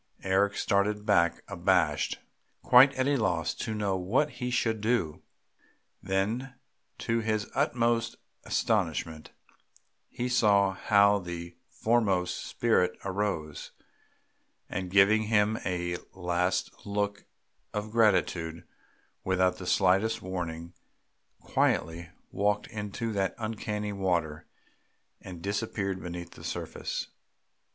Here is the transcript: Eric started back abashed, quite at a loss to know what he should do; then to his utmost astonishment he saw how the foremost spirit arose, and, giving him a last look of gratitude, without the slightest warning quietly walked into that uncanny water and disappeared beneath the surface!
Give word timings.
Eric 0.23 0.55
started 0.55 1.05
back 1.05 1.43
abashed, 1.47 2.17
quite 2.63 2.91
at 2.95 3.07
a 3.07 3.17
loss 3.17 3.53
to 3.53 3.75
know 3.75 3.95
what 3.95 4.31
he 4.31 4.49
should 4.49 4.81
do; 4.81 5.21
then 6.01 6.55
to 6.97 7.19
his 7.19 7.47
utmost 7.53 8.15
astonishment 8.43 9.29
he 10.09 10.27
saw 10.27 10.73
how 10.73 11.19
the 11.19 11.55
foremost 11.69 12.43
spirit 12.43 12.97
arose, 13.05 13.73
and, 14.67 14.89
giving 14.89 15.25
him 15.25 15.59
a 15.65 15.97
last 16.15 16.71
look 16.83 17.25
of 17.71 17.91
gratitude, 17.91 18.63
without 19.23 19.57
the 19.59 19.67
slightest 19.67 20.19
warning 20.19 20.73
quietly 21.41 22.09
walked 22.31 22.65
into 22.69 23.13
that 23.13 23.35
uncanny 23.37 23.93
water 23.93 24.47
and 25.21 25.43
disappeared 25.43 26.01
beneath 26.01 26.31
the 26.31 26.43
surface! 26.43 27.09